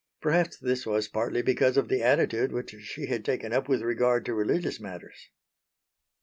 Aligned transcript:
Perhaps 0.19 0.57
this 0.57 0.83
was 0.87 1.07
partly 1.07 1.43
because 1.43 1.77
of 1.77 1.87
the 1.87 2.01
attitude 2.01 2.51
which 2.51 2.73
she 2.85 3.05
had 3.05 3.23
taken 3.23 3.53
up 3.53 3.69
with 3.69 3.83
regard 3.83 4.25
to 4.25 4.33
religious 4.33 4.79
matters. 4.79 5.29